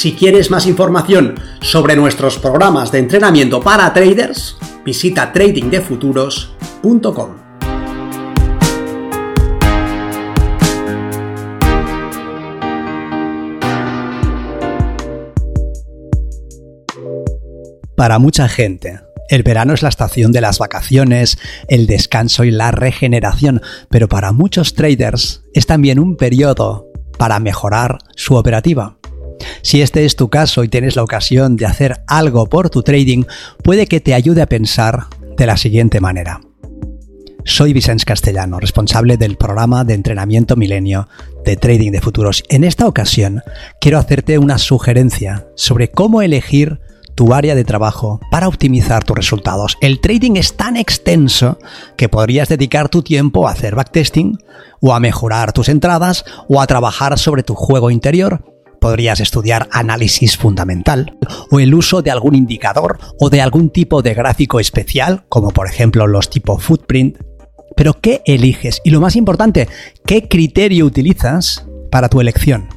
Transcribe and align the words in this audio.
Si 0.00 0.14
quieres 0.14 0.50
más 0.50 0.66
información 0.66 1.34
sobre 1.60 1.94
nuestros 1.94 2.38
programas 2.38 2.90
de 2.90 3.00
entrenamiento 3.00 3.60
para 3.60 3.92
traders, 3.92 4.56
visita 4.82 5.30
tradingdefuturos.com. 5.30 7.36
Para 17.94 18.18
mucha 18.18 18.48
gente, 18.48 19.00
el 19.28 19.42
verano 19.42 19.74
es 19.74 19.82
la 19.82 19.90
estación 19.90 20.32
de 20.32 20.40
las 20.40 20.58
vacaciones, 20.58 21.36
el 21.68 21.86
descanso 21.86 22.44
y 22.44 22.50
la 22.50 22.70
regeneración, 22.70 23.60
pero 23.90 24.08
para 24.08 24.32
muchos 24.32 24.72
traders 24.72 25.42
es 25.52 25.66
también 25.66 25.98
un 25.98 26.16
periodo 26.16 26.86
para 27.18 27.38
mejorar 27.38 27.98
su 28.16 28.36
operativa. 28.36 28.99
Si 29.62 29.82
este 29.82 30.04
es 30.04 30.16
tu 30.16 30.28
caso 30.28 30.64
y 30.64 30.68
tienes 30.68 30.96
la 30.96 31.02
ocasión 31.02 31.56
de 31.56 31.66
hacer 31.66 32.02
algo 32.06 32.46
por 32.46 32.70
tu 32.70 32.82
trading, 32.82 33.24
puede 33.62 33.86
que 33.86 34.00
te 34.00 34.14
ayude 34.14 34.42
a 34.42 34.46
pensar 34.46 35.06
de 35.36 35.46
la 35.46 35.56
siguiente 35.56 36.00
manera. 36.00 36.40
Soy 37.44 37.72
Vicente 37.72 38.04
Castellano, 38.04 38.60
responsable 38.60 39.16
del 39.16 39.36
programa 39.36 39.84
de 39.84 39.94
entrenamiento 39.94 40.56
milenio 40.56 41.08
de 41.44 41.56
trading 41.56 41.90
de 41.90 42.00
futuros. 42.00 42.44
En 42.48 42.64
esta 42.64 42.86
ocasión 42.86 43.42
quiero 43.80 43.98
hacerte 43.98 44.38
una 44.38 44.58
sugerencia 44.58 45.46
sobre 45.56 45.90
cómo 45.90 46.20
elegir 46.20 46.80
tu 47.14 47.34
área 47.34 47.54
de 47.54 47.64
trabajo 47.64 48.20
para 48.30 48.48
optimizar 48.48 49.04
tus 49.04 49.16
resultados. 49.16 49.76
El 49.80 50.00
trading 50.00 50.36
es 50.36 50.56
tan 50.56 50.76
extenso 50.76 51.58
que 51.96 52.08
podrías 52.08 52.48
dedicar 52.48 52.88
tu 52.88 53.02
tiempo 53.02 53.48
a 53.48 53.52
hacer 53.52 53.74
backtesting 53.74 54.38
o 54.80 54.94
a 54.94 55.00
mejorar 55.00 55.52
tus 55.52 55.68
entradas 55.68 56.24
o 56.48 56.60
a 56.60 56.66
trabajar 56.66 57.18
sobre 57.18 57.42
tu 57.42 57.54
juego 57.54 57.90
interior 57.90 58.49
podrías 58.80 59.20
estudiar 59.20 59.68
análisis 59.70 60.36
fundamental 60.36 61.16
o 61.50 61.60
el 61.60 61.74
uso 61.74 62.02
de 62.02 62.10
algún 62.10 62.34
indicador 62.34 62.98
o 63.18 63.30
de 63.30 63.40
algún 63.40 63.70
tipo 63.70 64.02
de 64.02 64.14
gráfico 64.14 64.58
especial, 64.58 65.24
como 65.28 65.50
por 65.50 65.68
ejemplo 65.68 66.06
los 66.06 66.30
tipo 66.30 66.58
footprint. 66.58 67.18
Pero 67.76 68.00
¿qué 68.00 68.22
eliges? 68.24 68.80
Y 68.84 68.90
lo 68.90 69.00
más 69.00 69.16
importante, 69.16 69.68
¿qué 70.04 70.28
criterio 70.28 70.86
utilizas 70.86 71.66
para 71.90 72.08
tu 72.08 72.20
elección? 72.20 72.68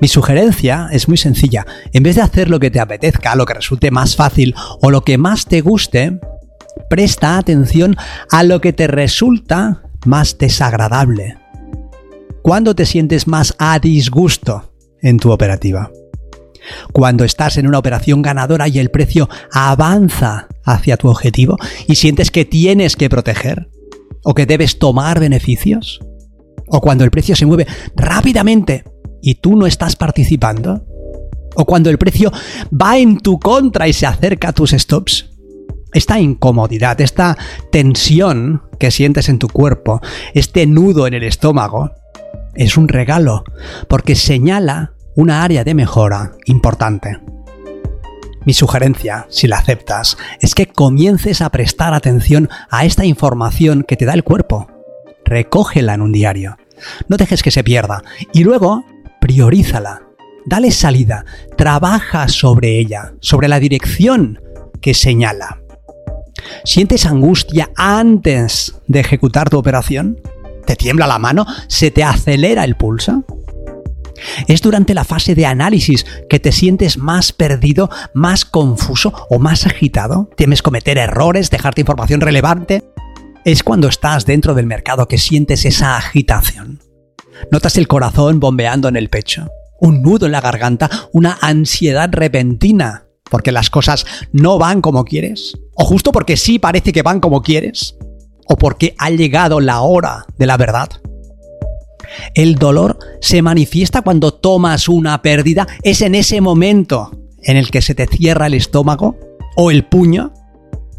Mi 0.00 0.08
sugerencia 0.08 0.88
es 0.90 1.08
muy 1.08 1.18
sencilla. 1.18 1.66
En 1.92 2.02
vez 2.02 2.16
de 2.16 2.22
hacer 2.22 2.48
lo 2.48 2.58
que 2.58 2.70
te 2.70 2.80
apetezca, 2.80 3.34
lo 3.34 3.44
que 3.44 3.54
resulte 3.54 3.90
más 3.90 4.16
fácil 4.16 4.54
o 4.80 4.90
lo 4.90 5.02
que 5.02 5.18
más 5.18 5.44
te 5.44 5.60
guste, 5.60 6.18
presta 6.88 7.36
atención 7.36 7.96
a 8.30 8.42
lo 8.42 8.60
que 8.60 8.72
te 8.72 8.86
resulta 8.86 9.82
más 10.06 10.38
desagradable. 10.38 11.36
¿Cuándo 12.42 12.74
te 12.74 12.86
sientes 12.86 13.26
más 13.26 13.54
a 13.58 13.78
disgusto? 13.78 14.69
En 15.02 15.18
tu 15.18 15.30
operativa. 15.30 15.90
Cuando 16.92 17.24
estás 17.24 17.56
en 17.56 17.66
una 17.66 17.78
operación 17.78 18.22
ganadora 18.22 18.68
y 18.68 18.78
el 18.78 18.90
precio 18.90 19.28
avanza 19.52 20.48
hacia 20.64 20.96
tu 20.96 21.08
objetivo 21.08 21.56
y 21.86 21.96
sientes 21.96 22.30
que 22.30 22.44
tienes 22.44 22.96
que 22.96 23.08
proteger 23.08 23.68
o 24.22 24.34
que 24.34 24.46
debes 24.46 24.78
tomar 24.78 25.18
beneficios, 25.18 26.00
o 26.66 26.80
cuando 26.80 27.04
el 27.04 27.10
precio 27.10 27.34
se 27.34 27.46
mueve 27.46 27.66
rápidamente 27.96 28.84
y 29.22 29.36
tú 29.36 29.56
no 29.56 29.66
estás 29.66 29.96
participando, 29.96 30.84
o 31.56 31.64
cuando 31.64 31.90
el 31.90 31.98
precio 31.98 32.30
va 32.70 32.98
en 32.98 33.18
tu 33.18 33.38
contra 33.38 33.88
y 33.88 33.92
se 33.92 34.06
acerca 34.06 34.50
a 34.50 34.52
tus 34.52 34.70
stops. 34.70 35.30
Esta 35.92 36.20
incomodidad, 36.20 37.00
esta 37.00 37.36
tensión 37.72 38.62
que 38.78 38.92
sientes 38.92 39.28
en 39.28 39.38
tu 39.38 39.48
cuerpo, 39.48 40.00
este 40.34 40.64
nudo 40.66 41.08
en 41.08 41.14
el 41.14 41.24
estómago, 41.24 41.90
es 42.54 42.76
un 42.76 42.88
regalo, 42.88 43.44
porque 43.88 44.14
señala 44.14 44.92
una 45.14 45.42
área 45.42 45.64
de 45.64 45.74
mejora 45.74 46.32
importante. 46.46 47.18
Mi 48.44 48.54
sugerencia, 48.54 49.26
si 49.28 49.46
la 49.46 49.58
aceptas, 49.58 50.16
es 50.40 50.54
que 50.54 50.66
comiences 50.66 51.42
a 51.42 51.50
prestar 51.50 51.92
atención 51.92 52.48
a 52.70 52.84
esta 52.84 53.04
información 53.04 53.84
que 53.86 53.96
te 53.96 54.06
da 54.06 54.14
el 54.14 54.24
cuerpo. 54.24 54.66
Recógela 55.24 55.94
en 55.94 56.00
un 56.00 56.12
diario. 56.12 56.56
No 57.08 57.18
dejes 57.18 57.42
que 57.42 57.50
se 57.50 57.62
pierda. 57.62 58.02
Y 58.32 58.44
luego, 58.44 58.84
priorízala. 59.20 60.02
Dale 60.46 60.70
salida. 60.70 61.26
Trabaja 61.56 62.28
sobre 62.28 62.78
ella, 62.78 63.12
sobre 63.20 63.48
la 63.48 63.60
dirección 63.60 64.40
que 64.80 64.94
señala. 64.94 65.60
¿Sientes 66.64 67.04
angustia 67.04 67.70
antes 67.76 68.80
de 68.86 69.00
ejecutar 69.00 69.50
tu 69.50 69.58
operación? 69.58 70.18
¿Te 70.70 70.76
tiembla 70.76 71.08
la 71.08 71.18
mano? 71.18 71.46
¿Se 71.66 71.90
te 71.90 72.04
acelera 72.04 72.62
el 72.62 72.76
pulso? 72.76 73.24
Es 74.46 74.62
durante 74.62 74.94
la 74.94 75.02
fase 75.02 75.34
de 75.34 75.44
análisis 75.44 76.06
que 76.28 76.38
te 76.38 76.52
sientes 76.52 76.96
más 76.96 77.32
perdido, 77.32 77.90
más 78.14 78.44
confuso 78.44 79.12
o 79.30 79.40
más 79.40 79.66
agitado. 79.66 80.30
¿Temes 80.36 80.62
cometer 80.62 80.96
errores, 80.96 81.50
dejarte 81.50 81.80
información 81.80 82.20
relevante? 82.20 82.84
Es 83.44 83.64
cuando 83.64 83.88
estás 83.88 84.26
dentro 84.26 84.54
del 84.54 84.66
mercado 84.66 85.08
que 85.08 85.18
sientes 85.18 85.64
esa 85.64 85.96
agitación. 85.96 86.78
Notas 87.50 87.76
el 87.76 87.88
corazón 87.88 88.38
bombeando 88.38 88.86
en 88.86 88.94
el 88.94 89.10
pecho, 89.10 89.48
un 89.80 90.02
nudo 90.02 90.26
en 90.26 90.32
la 90.32 90.40
garganta, 90.40 90.88
una 91.12 91.36
ansiedad 91.40 92.10
repentina 92.12 93.06
porque 93.28 93.50
las 93.50 93.70
cosas 93.70 94.06
no 94.32 94.56
van 94.56 94.82
como 94.82 95.04
quieres, 95.04 95.58
o 95.74 95.84
justo 95.84 96.12
porque 96.12 96.36
sí 96.36 96.60
parece 96.60 96.92
que 96.92 97.02
van 97.02 97.18
como 97.18 97.42
quieres 97.42 97.96
o 98.50 98.56
porque 98.56 98.96
ha 98.98 99.10
llegado 99.10 99.60
la 99.60 99.80
hora 99.82 100.26
de 100.36 100.46
la 100.46 100.56
verdad. 100.56 100.88
El 102.34 102.56
dolor 102.56 102.98
se 103.20 103.42
manifiesta 103.42 104.02
cuando 104.02 104.34
tomas 104.34 104.88
una 104.88 105.22
pérdida. 105.22 105.68
Es 105.84 106.02
en 106.02 106.16
ese 106.16 106.40
momento 106.40 107.12
en 107.44 107.56
el 107.56 107.70
que 107.70 107.80
se 107.80 107.94
te 107.94 108.08
cierra 108.08 108.48
el 108.48 108.54
estómago 108.54 109.16
o 109.54 109.70
el 109.70 109.84
puño. 109.84 110.32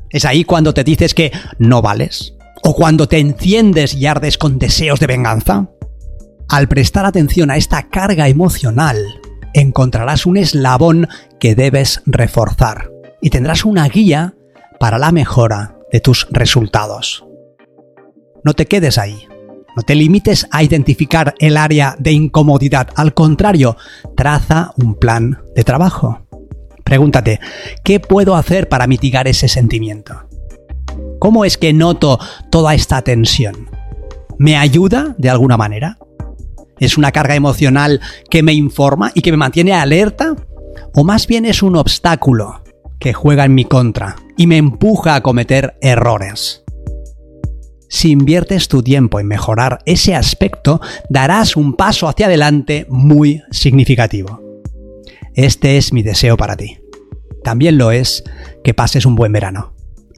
Es 0.09 0.23
ahí 0.23 0.45
cuando 0.45 0.73
te 0.73 0.85
dices 0.85 1.13
que 1.13 1.33
no 1.59 1.81
vales. 1.81 2.35
O 2.63 2.73
cuando 2.73 3.09
te 3.09 3.19
enciendes 3.19 3.95
y 3.95 4.05
ardes 4.05 4.37
con 4.37 4.57
deseos 4.57 5.01
de 5.01 5.07
venganza. 5.07 5.67
Al 6.47 6.69
prestar 6.69 7.05
atención 7.05 7.51
a 7.51 7.57
esta 7.57 7.89
carga 7.89 8.29
emocional, 8.29 8.97
encontrarás 9.53 10.25
un 10.25 10.37
eslabón 10.37 11.09
que 11.37 11.53
debes 11.53 12.01
reforzar 12.05 12.89
y 13.21 13.29
tendrás 13.29 13.65
una 13.65 13.89
guía 13.89 14.35
para 14.79 14.97
la 14.97 15.11
mejora 15.11 15.75
de 15.91 15.99
tus 15.99 16.27
resultados. 16.31 17.25
No 18.43 18.53
te 18.53 18.65
quedes 18.65 18.97
ahí. 18.97 19.27
No 19.75 19.83
te 19.83 19.95
limites 19.95 20.47
a 20.51 20.63
identificar 20.63 21.33
el 21.39 21.55
área 21.55 21.95
de 21.97 22.11
incomodidad. 22.11 22.89
Al 22.95 23.13
contrario, 23.13 23.77
traza 24.15 24.73
un 24.77 24.95
plan 24.95 25.39
de 25.55 25.63
trabajo. 25.63 26.27
Pregúntate, 26.83 27.39
¿qué 27.83 27.99
puedo 27.99 28.35
hacer 28.35 28.67
para 28.67 28.87
mitigar 28.87 29.27
ese 29.27 29.47
sentimiento? 29.47 30.27
¿Cómo 31.19 31.45
es 31.45 31.57
que 31.57 31.71
noto 31.71 32.19
toda 32.49 32.73
esta 32.73 33.01
tensión? 33.01 33.69
¿Me 34.37 34.57
ayuda 34.57 35.15
de 35.17 35.29
alguna 35.29 35.55
manera? 35.55 35.97
¿Es 36.79 36.97
una 36.97 37.11
carga 37.11 37.35
emocional 37.35 38.01
que 38.29 38.43
me 38.43 38.53
informa 38.53 39.11
y 39.13 39.21
que 39.21 39.31
me 39.31 39.37
mantiene 39.37 39.73
alerta? 39.73 40.35
¿O 40.95 41.03
más 41.03 41.27
bien 41.27 41.45
es 41.45 41.61
un 41.61 41.75
obstáculo 41.75 42.63
que 42.99 43.13
juega 43.13 43.45
en 43.45 43.53
mi 43.53 43.65
contra 43.65 44.15
y 44.35 44.47
me 44.47 44.57
empuja 44.57 45.15
a 45.15 45.21
cometer 45.21 45.77
errores? 45.79 46.60
Si 47.91 48.09
inviertes 48.09 48.69
tu 48.69 48.81
tiempo 48.81 49.19
en 49.19 49.27
mejorar 49.27 49.79
ese 49.85 50.15
aspecto, 50.15 50.79
darás 51.09 51.57
un 51.57 51.73
paso 51.73 52.07
hacia 52.07 52.27
adelante 52.27 52.85
muy 52.87 53.43
significativo. 53.51 54.41
Este 55.35 55.75
es 55.75 55.91
mi 55.91 56.01
deseo 56.01 56.37
para 56.37 56.55
ti. 56.55 56.79
También 57.43 57.77
lo 57.77 57.91
es 57.91 58.23
que 58.63 58.73
pases 58.73 59.05
un 59.05 59.15
buen 59.15 59.33
verano. 59.33 59.73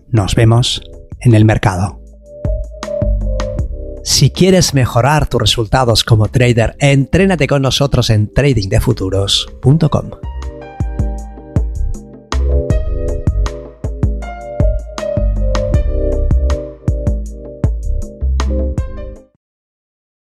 Nos 0.09 0.35
vemos 0.35 0.83
en 1.19 1.33
el 1.33 1.45
mercado. 1.45 1.99
Si 4.03 4.29
quieres 4.29 4.75
mejorar 4.75 5.27
tus 5.27 5.41
resultados 5.41 6.03
como 6.03 6.27
trader, 6.27 6.75
entrénate 6.77 7.47
con 7.47 7.63
nosotros 7.63 8.11
en 8.11 8.31
tradingdefuturos.com. 8.31 10.11